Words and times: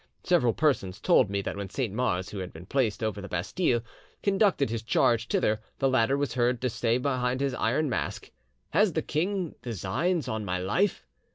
Several 0.23 0.53
persons 0.55 0.99
told 0.99 1.29
me 1.29 1.43
that 1.43 1.55
when 1.55 1.69
Saint 1.69 1.93
Mars, 1.93 2.29
who 2.29 2.39
had 2.39 2.51
been 2.51 2.65
placed 2.65 3.03
over 3.03 3.21
the 3.21 3.27
Bastille, 3.29 3.83
conducted 4.23 4.71
his 4.71 4.81
charge 4.81 5.27
thither, 5.27 5.61
the 5.77 5.87
latter 5.87 6.17
was 6.17 6.33
heard 6.33 6.59
to 6.63 6.71
say 6.71 6.97
behind 6.97 7.39
his 7.39 7.53
iron 7.53 7.87
mask, 7.87 8.31
'Has 8.71 8.93
the 8.93 9.03
king 9.03 9.53
designs 9.61 10.27
on 10.27 10.43
my 10.43 10.57
life? 10.57 11.05